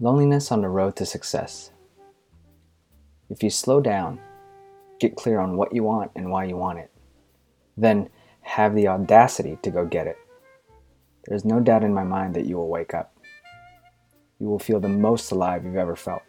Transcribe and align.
Loneliness 0.00 0.52
on 0.52 0.62
the 0.62 0.68
road 0.68 0.96
to 0.96 1.06
success. 1.06 1.70
If 3.28 3.42
you 3.42 3.50
slow 3.50 3.80
down, 3.80 4.20
get 5.00 5.16
clear 5.16 5.40
on 5.40 5.56
what 5.56 5.74
you 5.74 5.82
want 5.82 6.12
and 6.14 6.30
why 6.30 6.44
you 6.44 6.56
want 6.56 6.78
it, 6.78 6.90
then 7.76 8.08
have 8.42 8.74
the 8.74 8.88
audacity 8.88 9.58
to 9.62 9.70
go 9.70 9.84
get 9.84 10.06
it, 10.06 10.16
there 11.28 11.36
is 11.36 11.44
no 11.44 11.60
doubt 11.60 11.84
in 11.84 11.92
my 11.92 12.04
mind 12.04 12.34
that 12.34 12.46
you 12.46 12.56
will 12.56 12.68
wake 12.68 12.94
up. 12.94 13.14
You 14.40 14.46
will 14.46 14.58
feel 14.58 14.80
the 14.80 14.88
most 14.88 15.30
alive 15.30 15.62
you've 15.62 15.76
ever 15.76 15.94
felt. 15.94 16.22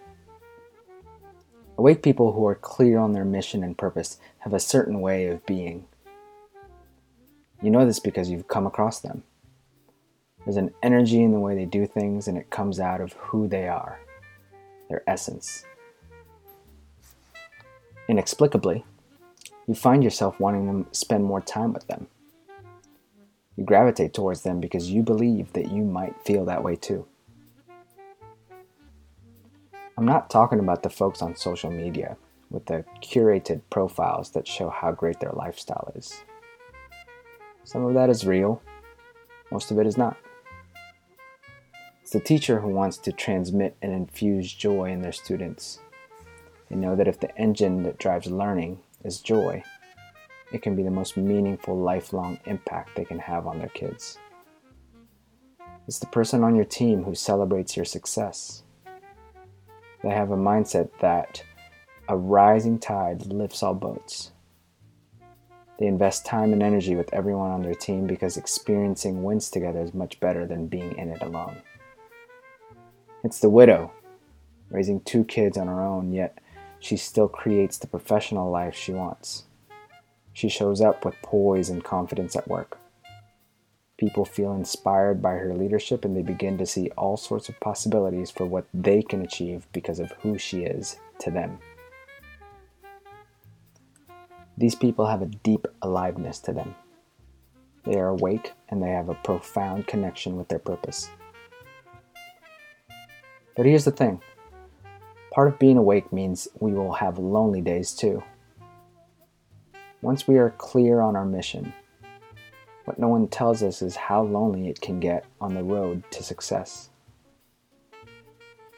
Awake 1.77 2.03
people 2.03 2.33
who 2.33 2.45
are 2.45 2.55
clear 2.55 2.99
on 2.99 3.13
their 3.13 3.23
mission 3.23 3.63
and 3.63 3.77
purpose 3.77 4.17
have 4.39 4.53
a 4.53 4.59
certain 4.59 4.99
way 4.99 5.27
of 5.27 5.45
being. 5.45 5.85
You 7.61 7.71
know 7.71 7.85
this 7.85 8.01
because 8.01 8.29
you've 8.29 8.49
come 8.49 8.67
across 8.67 8.99
them. 8.99 9.23
There's 10.45 10.57
an 10.57 10.73
energy 10.81 11.21
in 11.21 11.31
the 11.31 11.39
way 11.39 11.55
they 11.55 11.65
do 11.65 11.85
things, 11.85 12.27
and 12.27 12.37
it 12.37 12.49
comes 12.49 12.79
out 12.79 13.01
of 13.01 13.13
who 13.13 13.47
they 13.47 13.67
are, 13.67 13.99
their 14.89 15.03
essence. 15.07 15.65
Inexplicably, 18.07 18.83
you 19.67 19.75
find 19.75 20.03
yourself 20.03 20.39
wanting 20.39 20.85
to 20.85 20.97
spend 20.97 21.23
more 21.23 21.41
time 21.41 21.73
with 21.73 21.87
them. 21.87 22.07
You 23.55 23.63
gravitate 23.65 24.13
towards 24.13 24.41
them 24.41 24.59
because 24.59 24.89
you 24.89 25.03
believe 25.03 25.53
that 25.53 25.71
you 25.71 25.83
might 25.83 26.19
feel 26.23 26.45
that 26.45 26.63
way 26.63 26.75
too. 26.75 27.05
I'm 29.97 30.05
not 30.05 30.29
talking 30.29 30.59
about 30.59 30.81
the 30.81 30.89
folks 30.89 31.21
on 31.21 31.35
social 31.35 31.69
media 31.69 32.15
with 32.49 32.65
the 32.67 32.85
curated 33.01 33.61
profiles 33.69 34.29
that 34.31 34.47
show 34.47 34.69
how 34.69 34.91
great 34.91 35.19
their 35.19 35.33
lifestyle 35.33 35.91
is. 35.93 36.23
Some 37.65 37.83
of 37.83 37.93
that 37.95 38.09
is 38.09 38.25
real, 38.25 38.61
most 39.51 39.71
of 39.71 39.77
it 39.77 39.85
is 39.85 39.97
not. 39.97 40.17
It's 42.09 42.13
the 42.15 42.19
teacher 42.21 42.59
who 42.59 42.69
wants 42.69 42.97
to 42.97 43.11
transmit 43.11 43.77
and 43.83 43.93
infuse 43.93 44.51
joy 44.51 44.85
in 44.91 45.03
their 45.03 45.11
students. 45.11 45.77
They 46.67 46.75
know 46.75 46.95
that 46.95 47.07
if 47.07 47.19
the 47.19 47.37
engine 47.37 47.83
that 47.83 47.99
drives 47.99 48.25
learning 48.25 48.79
is 49.03 49.21
joy, 49.21 49.61
it 50.51 50.63
can 50.63 50.75
be 50.75 50.81
the 50.81 50.89
most 50.89 51.17
meaningful 51.17 51.77
lifelong 51.77 52.39
impact 52.47 52.95
they 52.95 53.05
can 53.05 53.19
have 53.19 53.45
on 53.45 53.59
their 53.59 53.67
kids. 53.67 54.17
It's 55.87 55.99
the 55.99 56.07
person 56.07 56.43
on 56.43 56.55
your 56.55 56.65
team 56.65 57.03
who 57.03 57.13
celebrates 57.13 57.75
your 57.75 57.85
success. 57.85 58.63
They 60.01 60.09
have 60.09 60.31
a 60.31 60.35
mindset 60.35 60.89
that 61.01 61.43
a 62.07 62.17
rising 62.17 62.79
tide 62.79 63.27
lifts 63.27 63.61
all 63.61 63.75
boats. 63.75 64.31
They 65.77 65.85
invest 65.85 66.25
time 66.25 66.53
and 66.53 66.63
energy 66.63 66.95
with 66.95 67.13
everyone 67.13 67.51
on 67.51 67.61
their 67.61 67.75
team 67.75 68.07
because 68.07 68.35
experiencing 68.35 69.21
wins 69.21 69.51
together 69.51 69.81
is 69.81 69.93
much 69.93 70.19
better 70.19 70.47
than 70.47 70.65
being 70.65 70.97
in 70.97 71.09
it 71.09 71.21
alone. 71.21 71.61
It's 73.23 73.39
the 73.39 73.49
widow, 73.49 73.91
raising 74.69 75.01
two 75.01 75.25
kids 75.25 75.57
on 75.57 75.67
her 75.67 75.81
own, 75.81 76.13
yet 76.13 76.39
she 76.79 76.95
still 76.95 77.27
creates 77.27 77.77
the 77.77 77.87
professional 77.87 78.49
life 78.49 78.75
she 78.75 78.93
wants. 78.93 79.43
She 80.31 80.47
shows 80.47 80.79
up 80.79 81.03
with 81.03 81.21
poise 81.21 81.69
and 81.69 81.83
confidence 81.83 82.35
at 82.35 82.47
work. 82.47 82.77
People 83.97 84.23
feel 84.23 84.53
inspired 84.53 85.21
by 85.21 85.33
her 85.33 85.53
leadership 85.53 86.05
and 86.05 86.15
they 86.15 86.21
begin 86.21 86.57
to 86.57 86.65
see 86.65 86.89
all 86.91 87.17
sorts 87.17 87.49
of 87.49 87.59
possibilities 87.59 88.31
for 88.31 88.45
what 88.45 88.65
they 88.73 89.01
can 89.01 89.21
achieve 89.21 89.67
because 89.73 89.99
of 89.99 90.13
who 90.21 90.37
she 90.37 90.63
is 90.63 90.97
to 91.19 91.29
them. 91.29 91.59
These 94.57 94.75
people 94.75 95.07
have 95.07 95.21
a 95.21 95.25
deep 95.25 95.67
aliveness 95.81 96.39
to 96.39 96.53
them. 96.53 96.75
They 97.83 97.99
are 97.99 98.09
awake 98.09 98.53
and 98.69 98.81
they 98.81 98.91
have 98.91 99.09
a 99.09 99.15
profound 99.15 99.87
connection 99.87 100.37
with 100.37 100.47
their 100.47 100.59
purpose. 100.59 101.09
But 103.59 103.65
here's 103.65 103.83
the 103.83 103.91
thing 103.91 104.21
part 105.33 105.49
of 105.49 105.59
being 105.59 105.75
awake 105.75 106.13
means 106.13 106.47
we 106.61 106.71
will 106.71 106.93
have 106.93 107.19
lonely 107.19 107.59
days 107.59 107.91
too. 107.91 108.23
Once 110.01 110.25
we 110.29 110.37
are 110.37 110.51
clear 110.51 111.01
on 111.01 111.17
our 111.17 111.25
mission, 111.25 111.73
what 112.85 112.97
no 112.97 113.09
one 113.09 113.27
tells 113.27 113.61
us 113.61 113.81
is 113.81 113.97
how 113.97 114.23
lonely 114.23 114.69
it 114.69 114.79
can 114.79 115.01
get 115.01 115.25
on 115.41 115.55
the 115.55 115.63
road 115.65 116.03
to 116.11 116.23
success. 116.23 116.89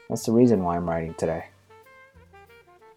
That's 0.10 0.26
the 0.26 0.32
reason 0.32 0.64
why 0.64 0.78
I'm 0.78 0.90
writing 0.90 1.14
today. 1.14 1.46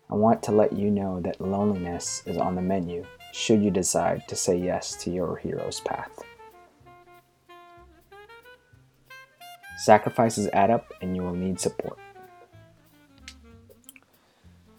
I 0.09 0.15
want 0.15 0.43
to 0.45 0.53
let 0.53 0.73
you 0.73 0.91
know 0.91 1.21
that 1.21 1.39
loneliness 1.39 2.23
is 2.25 2.39
on 2.39 2.55
the 2.55 2.63
menu 2.63 3.05
should 3.35 3.63
you 3.63 3.71
decide 3.71 4.27
to 4.29 4.37
say 4.37 4.57
yes 4.57 4.95
to 5.05 5.11
your 5.11 5.37
hero's 5.37 5.81
path. 5.81 6.19
Sacrifices 9.77 10.49
add 10.53 10.71
up 10.71 10.93
and 11.03 11.17
you 11.17 11.23
will 11.23 11.35
need 11.35 11.61
support. 11.61 11.99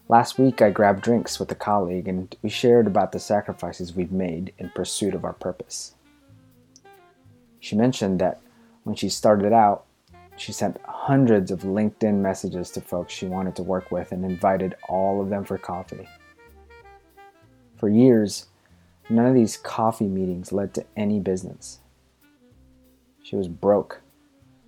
Last 0.08 0.38
week, 0.38 0.62
I 0.62 0.70
grabbed 0.70 1.02
drinks 1.02 1.40
with 1.40 1.50
a 1.50 1.56
colleague 1.56 2.06
and 2.06 2.34
we 2.40 2.48
shared 2.48 2.86
about 2.86 3.12
the 3.12 3.18
sacrifices 3.18 3.94
we've 3.94 4.12
made 4.12 4.52
in 4.58 4.70
pursuit 4.70 5.14
of 5.14 5.24
our 5.24 5.32
purpose. 5.32 5.94
She 7.58 7.74
mentioned 7.74 8.20
that 8.20 8.40
when 8.84 8.94
she 8.94 9.08
started 9.08 9.52
out, 9.52 9.84
she 10.36 10.52
sent 10.52 10.80
hundreds 10.84 11.50
of 11.50 11.62
LinkedIn 11.62 12.14
messages 12.20 12.70
to 12.70 12.80
folks 12.80 13.12
she 13.12 13.26
wanted 13.26 13.56
to 13.56 13.62
work 13.62 13.90
with 13.90 14.12
and 14.12 14.24
invited 14.24 14.76
all 14.88 15.20
of 15.20 15.28
them 15.28 15.44
for 15.44 15.58
coffee. 15.58 16.06
For 17.78 17.88
years, 17.88 18.46
none 19.10 19.26
of 19.26 19.34
these 19.34 19.56
coffee 19.56 20.06
meetings 20.06 20.52
led 20.52 20.72
to 20.74 20.84
any 20.96 21.18
business. 21.18 21.80
She 23.22 23.34
was 23.34 23.48
broke 23.48 24.02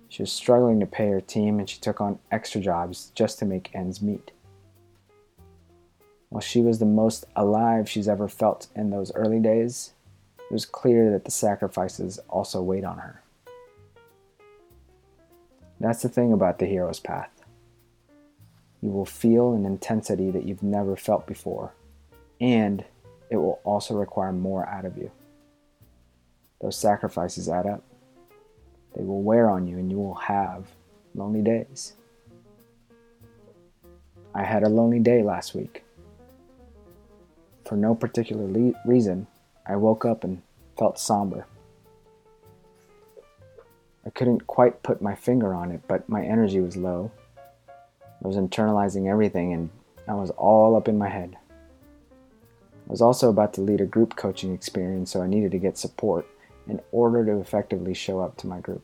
she 0.09 0.23
was 0.23 0.31
struggling 0.31 0.79
to 0.79 0.87
pay 0.87 1.07
her 1.07 1.21
team 1.21 1.59
and 1.59 1.69
she 1.69 1.79
took 1.79 2.01
on 2.01 2.19
extra 2.31 2.59
jobs 2.59 3.11
just 3.13 3.37
to 3.39 3.45
make 3.45 3.69
ends 3.73 4.01
meet. 4.01 4.31
While 6.29 6.41
she 6.41 6.61
was 6.61 6.79
the 6.79 6.85
most 6.85 7.25
alive 7.35 7.87
she's 7.87 8.07
ever 8.07 8.27
felt 8.27 8.67
in 8.75 8.89
those 8.89 9.13
early 9.15 9.39
days, 9.39 9.93
it 10.37 10.51
was 10.51 10.65
clear 10.65 11.11
that 11.11 11.25
the 11.25 11.31
sacrifices 11.31 12.19
also 12.27 12.61
weighed 12.61 12.83
on 12.83 12.97
her. 12.97 13.21
That's 15.79 16.01
the 16.01 16.09
thing 16.09 16.33
about 16.33 16.59
the 16.59 16.65
hero's 16.65 16.99
path. 16.99 17.31
You 18.81 18.89
will 18.89 19.05
feel 19.05 19.53
an 19.53 19.65
intensity 19.65 20.31
that 20.31 20.43
you've 20.45 20.63
never 20.63 20.95
felt 20.95 21.27
before, 21.27 21.73
and 22.41 22.83
it 23.29 23.37
will 23.37 23.59
also 23.63 23.93
require 23.93 24.31
more 24.31 24.67
out 24.67 24.85
of 24.85 24.97
you. 24.97 25.11
Those 26.61 26.77
sacrifices 26.77 27.47
add 27.47 27.65
up. 27.65 27.83
They 28.99 29.05
will 29.05 29.21
wear 29.21 29.49
on 29.49 29.65
you 29.65 29.77
and 29.77 29.89
you 29.89 29.97
will 29.97 30.15
have 30.15 30.67
lonely 31.15 31.41
days. 31.41 31.93
I 34.35 34.43
had 34.43 34.63
a 34.63 34.67
lonely 34.67 34.99
day 34.99 35.23
last 35.23 35.55
week. 35.55 35.85
For 37.63 37.77
no 37.77 37.95
particular 37.95 38.45
le- 38.45 38.73
reason, 38.85 39.27
I 39.65 39.77
woke 39.77 40.03
up 40.03 40.25
and 40.25 40.41
felt 40.77 40.99
somber. 40.99 41.47
I 44.05 44.09
couldn't 44.09 44.47
quite 44.47 44.83
put 44.83 45.01
my 45.01 45.15
finger 45.15 45.53
on 45.53 45.71
it, 45.71 45.79
but 45.87 46.09
my 46.09 46.25
energy 46.25 46.59
was 46.59 46.75
low. 46.75 47.09
I 47.69 48.27
was 48.27 48.35
internalizing 48.35 49.09
everything 49.09 49.53
and 49.53 49.69
I 50.09 50.15
was 50.15 50.31
all 50.31 50.75
up 50.75 50.89
in 50.89 50.97
my 50.97 51.07
head. 51.07 51.37
I 52.11 52.91
was 52.91 53.01
also 53.01 53.29
about 53.29 53.53
to 53.53 53.61
lead 53.61 53.79
a 53.79 53.85
group 53.85 54.17
coaching 54.17 54.53
experience, 54.53 55.09
so 55.09 55.21
I 55.21 55.27
needed 55.27 55.51
to 55.51 55.57
get 55.57 55.77
support 55.77 56.27
in 56.67 56.81
order 56.91 57.25
to 57.27 57.39
effectively 57.39 57.93
show 57.93 58.19
up 58.19 58.35
to 58.37 58.47
my 58.47 58.59
group. 58.59 58.83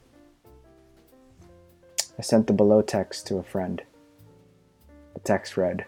I 2.17 2.21
sent 2.21 2.47
the 2.47 2.53
below 2.53 2.81
text 2.81 3.27
to 3.27 3.37
a 3.37 3.43
friend. 3.43 3.81
The 5.13 5.19
text 5.19 5.57
read 5.57 5.85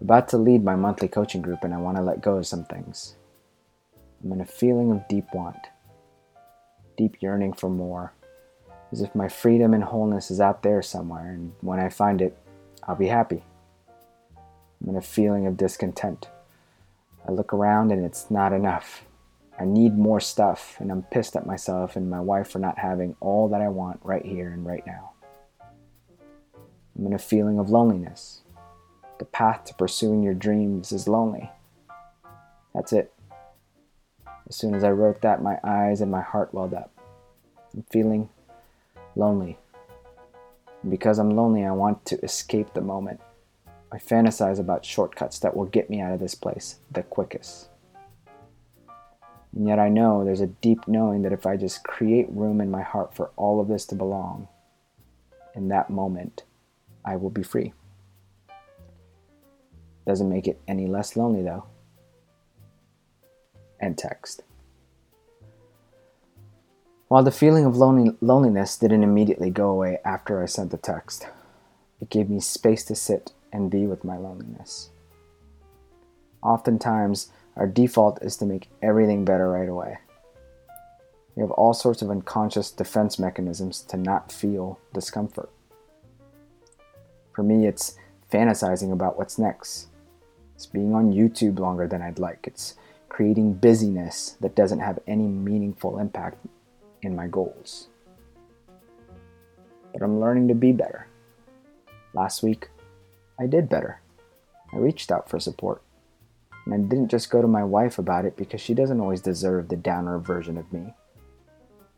About 0.00 0.28
to 0.28 0.38
lead 0.38 0.62
my 0.62 0.76
monthly 0.76 1.08
coaching 1.08 1.42
group, 1.42 1.64
and 1.64 1.74
I 1.74 1.78
want 1.78 1.96
to 1.96 2.02
let 2.02 2.22
go 2.22 2.36
of 2.36 2.46
some 2.46 2.64
things. 2.64 3.16
I'm 4.22 4.32
in 4.32 4.40
a 4.40 4.46
feeling 4.46 4.92
of 4.92 5.06
deep 5.08 5.26
want, 5.32 5.68
deep 6.96 7.20
yearning 7.20 7.52
for 7.52 7.68
more, 7.68 8.12
as 8.92 9.00
if 9.00 9.14
my 9.14 9.28
freedom 9.28 9.74
and 9.74 9.84
wholeness 9.84 10.30
is 10.30 10.40
out 10.40 10.62
there 10.62 10.82
somewhere, 10.82 11.30
and 11.30 11.52
when 11.60 11.80
I 11.80 11.88
find 11.88 12.22
it, 12.22 12.36
I'll 12.84 12.96
be 12.96 13.08
happy. 13.08 13.42
I'm 14.80 14.90
in 14.90 14.96
a 14.96 15.02
feeling 15.02 15.46
of 15.46 15.56
discontent. 15.56 16.28
I 17.26 17.32
look 17.32 17.52
around 17.52 17.90
and 17.90 18.04
it's 18.04 18.30
not 18.30 18.52
enough. 18.52 19.04
I 19.60 19.64
need 19.64 19.98
more 19.98 20.20
stuff, 20.20 20.76
and 20.78 20.92
I'm 20.92 21.02
pissed 21.02 21.34
at 21.34 21.46
myself 21.46 21.96
and 21.96 22.08
my 22.08 22.20
wife 22.20 22.48
for 22.48 22.60
not 22.60 22.78
having 22.78 23.16
all 23.20 23.48
that 23.48 23.60
I 23.60 23.68
want 23.68 24.00
right 24.04 24.24
here 24.24 24.50
and 24.50 24.64
right 24.64 24.86
now. 24.86 25.12
I'm 26.96 27.06
in 27.06 27.12
a 27.12 27.18
feeling 27.18 27.58
of 27.58 27.70
loneliness. 27.70 28.42
The 29.18 29.24
path 29.24 29.64
to 29.64 29.74
pursuing 29.74 30.22
your 30.22 30.34
dreams 30.34 30.92
is 30.92 31.08
lonely. 31.08 31.50
That's 32.72 32.92
it. 32.92 33.12
As 34.48 34.54
soon 34.54 34.74
as 34.74 34.84
I 34.84 34.90
wrote 34.90 35.22
that, 35.22 35.42
my 35.42 35.58
eyes 35.64 36.00
and 36.00 36.10
my 36.10 36.22
heart 36.22 36.54
welled 36.54 36.74
up. 36.74 36.92
I'm 37.74 37.84
feeling 37.90 38.28
lonely. 39.16 39.58
And 40.82 40.90
because 40.90 41.18
I'm 41.18 41.30
lonely, 41.30 41.64
I 41.64 41.72
want 41.72 42.04
to 42.06 42.20
escape 42.20 42.74
the 42.74 42.80
moment. 42.80 43.20
I 43.90 43.98
fantasize 43.98 44.60
about 44.60 44.84
shortcuts 44.84 45.38
that 45.40 45.56
will 45.56 45.64
get 45.66 45.90
me 45.90 46.00
out 46.00 46.12
of 46.12 46.20
this 46.20 46.34
place 46.34 46.76
the 46.90 47.02
quickest. 47.02 47.68
And 49.54 49.66
yet 49.66 49.78
I 49.78 49.88
know 49.88 50.24
there's 50.24 50.40
a 50.40 50.46
deep 50.46 50.86
knowing 50.86 51.22
that 51.22 51.32
if 51.32 51.46
I 51.46 51.56
just 51.56 51.84
create 51.84 52.30
room 52.30 52.60
in 52.60 52.70
my 52.70 52.82
heart 52.82 53.14
for 53.14 53.30
all 53.36 53.60
of 53.60 53.68
this 53.68 53.86
to 53.86 53.94
belong, 53.94 54.48
in 55.54 55.68
that 55.68 55.90
moment, 55.90 56.44
I 57.04 57.16
will 57.16 57.30
be 57.30 57.42
free. 57.42 57.72
Doesn't 60.06 60.28
make 60.28 60.46
it 60.46 60.60
any 60.68 60.86
less 60.86 61.16
lonely 61.16 61.42
though. 61.42 61.64
End 63.80 63.98
text. 63.98 64.42
While 67.08 67.22
the 67.22 67.30
feeling 67.30 67.64
of 67.64 67.76
lonely, 67.76 68.14
loneliness 68.20 68.76
didn't 68.76 69.02
immediately 69.02 69.50
go 69.50 69.70
away 69.70 69.98
after 70.04 70.42
I 70.42 70.46
sent 70.46 70.70
the 70.70 70.76
text, 70.76 71.26
it 72.00 72.10
gave 72.10 72.28
me 72.28 72.38
space 72.38 72.84
to 72.84 72.94
sit 72.94 73.32
and 73.52 73.70
be 73.70 73.86
with 73.86 74.04
my 74.04 74.16
loneliness. 74.16 74.90
Oftentimes, 76.42 77.32
our 77.58 77.66
default 77.66 78.22
is 78.22 78.36
to 78.36 78.46
make 78.46 78.70
everything 78.82 79.24
better 79.24 79.50
right 79.50 79.68
away. 79.68 79.98
We 81.34 81.42
have 81.42 81.50
all 81.50 81.74
sorts 81.74 82.02
of 82.02 82.10
unconscious 82.10 82.70
defense 82.70 83.18
mechanisms 83.18 83.82
to 83.82 83.96
not 83.96 84.32
feel 84.32 84.78
discomfort. 84.94 85.50
For 87.34 87.42
me, 87.42 87.66
it's 87.66 87.96
fantasizing 88.32 88.92
about 88.92 89.18
what's 89.18 89.38
next. 89.38 89.88
It's 90.54 90.66
being 90.66 90.94
on 90.94 91.12
YouTube 91.12 91.58
longer 91.58 91.86
than 91.86 92.00
I'd 92.00 92.18
like. 92.18 92.44
It's 92.44 92.74
creating 93.08 93.54
busyness 93.54 94.36
that 94.40 94.54
doesn't 94.54 94.80
have 94.80 95.00
any 95.06 95.26
meaningful 95.26 95.98
impact 95.98 96.44
in 97.02 97.16
my 97.16 97.26
goals. 97.26 97.88
But 99.92 100.02
I'm 100.02 100.20
learning 100.20 100.48
to 100.48 100.54
be 100.54 100.72
better. 100.72 101.08
Last 102.14 102.42
week, 102.42 102.68
I 103.38 103.46
did 103.46 103.68
better. 103.68 104.00
I 104.72 104.76
reached 104.76 105.10
out 105.10 105.28
for 105.28 105.40
support. 105.40 105.82
And 106.68 106.74
I 106.74 106.86
didn't 106.86 107.08
just 107.08 107.30
go 107.30 107.40
to 107.40 107.48
my 107.48 107.64
wife 107.64 107.98
about 107.98 108.26
it 108.26 108.36
because 108.36 108.60
she 108.60 108.74
doesn't 108.74 109.00
always 109.00 109.22
deserve 109.22 109.68
the 109.68 109.76
downer 109.76 110.18
version 110.18 110.58
of 110.58 110.70
me. 110.70 110.92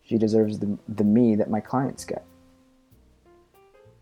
She 0.04 0.16
deserves 0.16 0.60
the, 0.60 0.78
the 0.88 1.02
me 1.02 1.34
that 1.34 1.50
my 1.50 1.58
clients 1.58 2.04
get. 2.04 2.24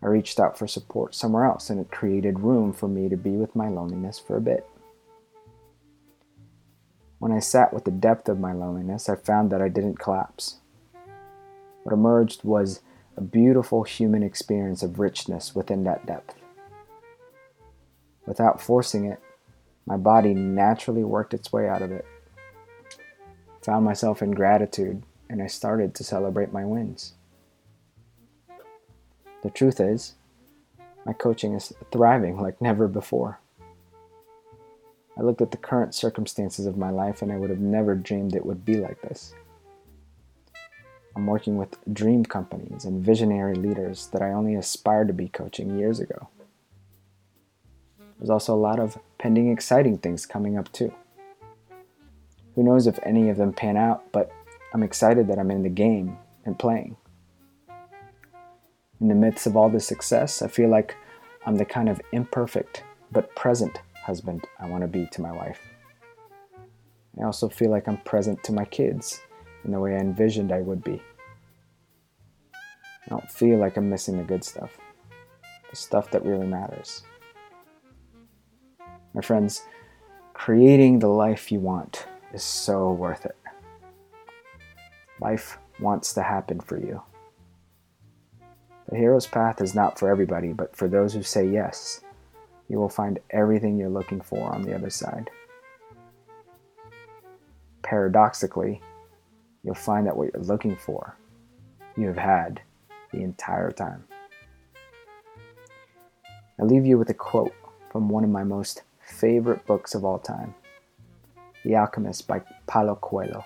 I 0.03 0.05
reached 0.05 0.39
out 0.39 0.59
for 0.59 0.67
support 0.67 1.15
somewhere 1.15 1.45
else, 1.45 1.71
and 1.71 1.79
it 1.79 1.89
created 1.89 2.39
room 2.39 2.71
for 2.71 2.87
me 2.87 3.09
to 3.09 3.17
be 3.17 3.31
with 3.31 3.55
my 3.55 3.67
loneliness 3.67 4.19
for 4.19 4.37
a 4.37 4.41
bit. 4.41 4.69
When 7.17 7.31
I 7.31 7.39
sat 7.39 7.73
with 7.73 7.85
the 7.85 7.91
depth 7.91 8.29
of 8.29 8.39
my 8.39 8.53
loneliness, 8.53 9.09
I 9.09 9.15
found 9.15 9.51
that 9.51 9.63
I 9.63 9.69
didn't 9.69 9.99
collapse. 9.99 10.57
What 11.81 11.93
emerged 11.93 12.43
was 12.43 12.81
a 13.17 13.21
beautiful 13.21 13.81
human 13.81 14.21
experience 14.21 14.83
of 14.83 14.99
richness 14.99 15.55
within 15.55 15.83
that 15.85 16.05
depth. 16.05 16.35
Without 18.27 18.61
forcing 18.61 19.05
it, 19.05 19.19
my 19.89 19.97
body 19.97 20.35
naturally 20.35 21.03
worked 21.03 21.33
its 21.33 21.51
way 21.51 21.67
out 21.67 21.81
of 21.81 21.91
it. 21.91 22.05
Found 23.63 23.83
myself 23.83 24.21
in 24.21 24.31
gratitude, 24.31 25.01
and 25.27 25.41
I 25.41 25.47
started 25.47 25.95
to 25.95 26.03
celebrate 26.03 26.53
my 26.53 26.63
wins. 26.63 27.13
The 29.41 29.49
truth 29.49 29.79
is, 29.79 30.13
my 31.05 31.13
coaching 31.13 31.55
is 31.55 31.73
thriving 31.91 32.39
like 32.39 32.61
never 32.61 32.87
before. 32.87 33.39
I 35.17 35.21
looked 35.21 35.41
at 35.41 35.49
the 35.49 35.57
current 35.57 35.95
circumstances 35.95 36.67
of 36.67 36.77
my 36.77 36.91
life 36.91 37.21
and 37.21 37.31
I 37.31 37.37
would 37.37 37.49
have 37.49 37.59
never 37.59 37.95
dreamed 37.95 38.35
it 38.35 38.45
would 38.45 38.63
be 38.63 38.75
like 38.75 39.01
this. 39.01 39.33
I'm 41.15 41.25
working 41.25 41.57
with 41.57 41.77
dream 41.93 42.25
companies 42.25 42.85
and 42.85 43.03
visionary 43.03 43.55
leaders 43.55 44.07
that 44.13 44.21
I 44.21 44.31
only 44.31 44.55
aspired 44.55 45.07
to 45.07 45.13
be 45.13 45.29
coaching 45.29 45.77
years 45.77 45.99
ago. 45.99 46.29
There's 48.19 48.29
also 48.29 48.53
a 48.53 48.59
lot 48.59 48.79
of 48.79 48.99
pending 49.17 49.49
exciting 49.49 49.97
things 49.97 50.25
coming 50.25 50.57
up 50.57 50.71
too. 50.73 50.93
Who 52.55 52.63
knows 52.63 52.85
if 52.85 52.99
any 53.03 53.29
of 53.29 53.37
them 53.37 53.53
pan 53.53 53.77
out, 53.77 54.11
but 54.11 54.29
I'm 54.73 54.83
excited 54.83 55.27
that 55.29 55.39
I'm 55.39 55.51
in 55.51 55.63
the 55.63 55.69
game 55.69 56.17
and 56.45 56.59
playing. 56.59 56.97
In 58.99 59.07
the 59.07 59.15
midst 59.15 59.47
of 59.47 59.55
all 59.55 59.69
this 59.69 59.87
success, 59.87 60.41
I 60.41 60.49
feel 60.49 60.69
like 60.69 60.95
I'm 61.45 61.55
the 61.55 61.65
kind 61.65 61.87
of 61.87 62.01
imperfect 62.11 62.83
but 63.11 63.33
present 63.35 63.81
husband 64.03 64.45
I 64.59 64.67
want 64.67 64.81
to 64.81 64.87
be 64.87 65.07
to 65.13 65.21
my 65.21 65.31
wife. 65.31 65.61
I 67.19 67.23
also 67.23 67.47
feel 67.47 67.71
like 67.71 67.87
I'm 67.87 67.97
present 67.97 68.43
to 68.43 68.51
my 68.51 68.65
kids 68.65 69.21
in 69.63 69.71
the 69.71 69.79
way 69.79 69.95
I 69.95 69.99
envisioned 69.99 70.51
I 70.51 70.61
would 70.61 70.83
be. 70.83 71.01
I 72.53 73.09
don't 73.09 73.31
feel 73.31 73.57
like 73.57 73.77
I'm 73.77 73.89
missing 73.89 74.17
the 74.17 74.23
good 74.23 74.43
stuff, 74.43 74.77
the 75.69 75.75
stuff 75.75 76.11
that 76.11 76.25
really 76.25 76.47
matters. 76.47 77.03
My 79.19 79.23
friends, 79.23 79.63
creating 80.31 80.99
the 80.99 81.09
life 81.09 81.51
you 81.51 81.59
want 81.59 82.07
is 82.33 82.41
so 82.41 82.93
worth 82.93 83.25
it. 83.25 83.35
Life 85.19 85.57
wants 85.77 86.13
to 86.13 86.23
happen 86.23 86.61
for 86.61 86.77
you. 86.77 87.01
The 88.87 88.95
hero's 88.95 89.27
path 89.27 89.59
is 89.59 89.75
not 89.75 89.99
for 89.99 90.09
everybody, 90.09 90.53
but 90.53 90.73
for 90.73 90.87
those 90.87 91.13
who 91.13 91.21
say 91.21 91.45
yes, 91.45 91.99
you 92.69 92.79
will 92.79 92.87
find 92.87 93.19
everything 93.31 93.77
you're 93.77 93.89
looking 93.89 94.21
for 94.21 94.55
on 94.55 94.61
the 94.61 94.73
other 94.73 94.89
side. 94.89 95.29
Paradoxically, 97.81 98.81
you'll 99.65 99.75
find 99.75 100.07
that 100.07 100.15
what 100.15 100.31
you're 100.33 100.43
looking 100.43 100.77
for, 100.77 101.17
you 101.97 102.07
have 102.07 102.15
had 102.15 102.61
the 103.11 103.21
entire 103.21 103.71
time. 103.71 104.05
I 106.57 106.63
leave 106.63 106.85
you 106.85 106.97
with 106.97 107.09
a 107.09 107.13
quote 107.13 107.53
from 107.91 108.07
one 108.07 108.23
of 108.23 108.29
my 108.29 108.45
most 108.45 108.83
favorite 109.09 109.65
books 109.65 109.95
of 109.95 110.05
all 110.05 110.19
time 110.19 110.55
The 111.63 111.75
Alchemist 111.75 112.27
by 112.27 112.41
Paulo 112.67 112.95
Coelho. 112.95 113.43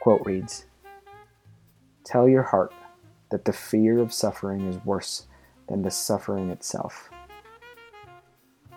Quote 0.00 0.22
reads 0.24 0.66
Tell 2.04 2.28
your 2.28 2.44
heart 2.44 2.72
that 3.30 3.44
the 3.44 3.52
fear 3.52 3.98
of 3.98 4.12
suffering 4.12 4.66
is 4.66 4.84
worse 4.84 5.26
than 5.68 5.82
the 5.82 5.90
suffering 5.90 6.50
itself 6.50 7.10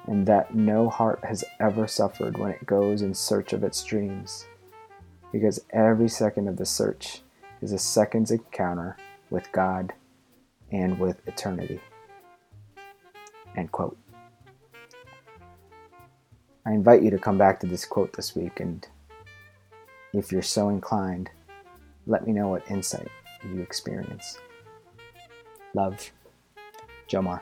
and 0.07 0.25
that 0.27 0.53
no 0.53 0.89
heart 0.89 1.23
has 1.23 1.43
ever 1.59 1.87
suffered 1.87 2.37
when 2.37 2.51
it 2.51 2.65
goes 2.65 3.01
in 3.01 3.13
search 3.13 3.53
of 3.53 3.63
its 3.63 3.83
dreams, 3.83 4.45
because 5.31 5.63
every 5.71 6.09
second 6.09 6.47
of 6.47 6.57
the 6.57 6.65
search 6.65 7.21
is 7.61 7.71
a 7.71 7.79
second's 7.79 8.31
encounter 8.31 8.97
with 9.29 9.51
God 9.51 9.93
and 10.71 10.99
with 10.99 11.25
eternity. 11.27 11.79
End 13.55 13.71
quote. 13.71 13.97
I 16.65 16.71
invite 16.71 17.01
you 17.03 17.11
to 17.11 17.19
come 17.19 17.37
back 17.37 17.59
to 17.59 17.67
this 17.67 17.85
quote 17.85 18.13
this 18.13 18.35
week, 18.35 18.59
and 18.59 18.87
if 20.13 20.31
you're 20.31 20.41
so 20.41 20.69
inclined, 20.69 21.29
let 22.07 22.25
me 22.25 22.33
know 22.33 22.47
what 22.47 22.69
insight 22.69 23.09
you 23.43 23.59
experience. 23.59 24.37
Love, 25.73 26.11
Jomar. 27.09 27.41